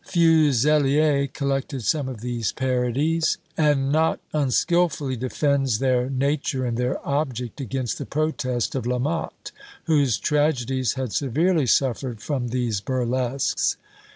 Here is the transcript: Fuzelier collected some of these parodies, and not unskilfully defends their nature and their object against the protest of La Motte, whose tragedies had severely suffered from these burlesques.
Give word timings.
Fuzelier 0.03 1.31
collected 1.31 1.83
some 1.83 2.09
of 2.09 2.21
these 2.21 2.51
parodies, 2.51 3.37
and 3.55 3.91
not 3.91 4.19
unskilfully 4.33 5.15
defends 5.15 5.77
their 5.77 6.09
nature 6.09 6.65
and 6.65 6.75
their 6.75 6.97
object 7.07 7.61
against 7.61 7.99
the 7.99 8.05
protest 8.07 8.73
of 8.73 8.87
La 8.87 8.97
Motte, 8.97 9.51
whose 9.83 10.17
tragedies 10.17 10.93
had 10.93 11.13
severely 11.13 11.67
suffered 11.67 12.19
from 12.19 12.47
these 12.47 12.81
burlesques. 12.81 13.77